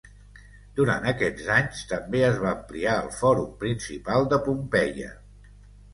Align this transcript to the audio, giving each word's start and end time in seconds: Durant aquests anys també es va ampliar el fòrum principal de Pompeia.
Durant 0.79 1.03
aquests 1.11 1.51
anys 1.57 1.83
també 1.91 2.23
es 2.29 2.41
va 2.45 2.49
ampliar 2.53 2.95
el 3.03 3.11
fòrum 3.19 3.55
principal 3.65 4.27
de 4.33 4.41
Pompeia. 4.49 5.13